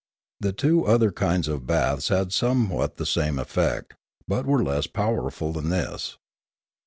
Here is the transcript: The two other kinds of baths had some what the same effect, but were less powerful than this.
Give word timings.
The 0.39 0.51
two 0.51 0.83
other 0.87 1.11
kinds 1.11 1.47
of 1.47 1.67
baths 1.67 2.07
had 2.07 2.33
some 2.33 2.69
what 2.71 2.97
the 2.97 3.05
same 3.05 3.37
effect, 3.37 3.93
but 4.27 4.47
were 4.47 4.63
less 4.63 4.87
powerful 4.87 5.53
than 5.53 5.69
this. 5.69 6.17